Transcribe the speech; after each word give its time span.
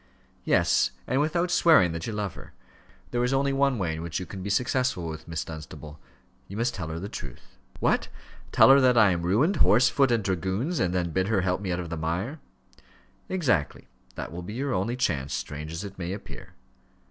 "Yes, 0.45 0.89
and 1.05 1.21
without 1.21 1.51
swearing 1.51 1.91
that 1.91 2.07
you 2.07 2.13
love 2.13 2.33
her. 2.33 2.53
There 3.11 3.23
is 3.23 3.33
only 3.33 3.53
one 3.53 3.77
way 3.77 3.93
in 3.93 4.01
which 4.01 4.19
you 4.19 4.25
can 4.25 4.41
be 4.41 4.49
successful 4.49 5.07
with 5.07 5.27
Miss 5.27 5.45
Dunstable 5.45 5.99
you 6.47 6.57
must 6.57 6.73
tell 6.73 6.87
her 6.87 6.97
the 6.99 7.07
truth." 7.07 7.55
"What! 7.79 8.07
tell 8.51 8.71
her 8.71 8.81
that 8.81 8.97
I 8.97 9.11
am 9.11 9.21
ruined, 9.21 9.57
horse, 9.57 9.89
foot, 9.89 10.11
and 10.11 10.23
dragoons, 10.23 10.79
and 10.79 10.91
then 10.91 11.11
bid 11.11 11.27
her 11.27 11.41
help 11.41 11.61
me 11.61 11.71
out 11.71 11.79
of 11.79 11.91
the 11.91 11.97
mire?" 11.97 12.39
"Exactly: 13.29 13.89
that 14.15 14.31
will 14.31 14.41
be 14.41 14.53
your 14.55 14.73
only 14.73 14.95
chance, 14.95 15.35
strange 15.35 15.71
as 15.71 15.83
it 15.83 15.99
may 15.99 16.13
appear." 16.13 16.53